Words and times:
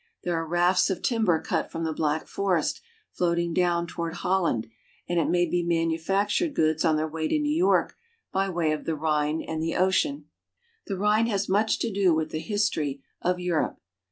There 0.23 0.33
are 0.35 0.47
rafts 0.47 0.89
of 0.89 1.03
timber 1.03 1.39
cut 1.39 1.71
from 1.71 1.83
the 1.83 1.93
Black 1.93 2.27
Forest 2.27 2.81
floating 3.11 3.53
down 3.53 3.85
toward 3.85 4.15
Holland, 4.15 4.65
and 5.07 5.19
it 5.19 5.29
may 5.29 5.45
be 5.45 5.61
manufactured 5.61 6.55
goods 6.55 6.83
on 6.83 6.95
their 6.95 7.07
way 7.07 7.27
to 7.27 7.37
New 7.37 7.55
York 7.55 7.95
by 8.31 8.49
way 8.49 8.71
of 8.71 8.85
the 8.85 8.95
Rhine 8.95 9.43
and 9.43 9.61
the 9.61 9.75
ocean. 9.75 10.25
The 10.87 10.97
Rhine 10.97 11.27
has 11.27 11.43
had 11.43 11.49
much 11.49 11.77
to 11.77 11.93
do 11.93 12.15
with 12.15 12.31
the 12.31 12.39
history 12.39 13.03
of 13.21 13.39
Europe. 13.39 13.79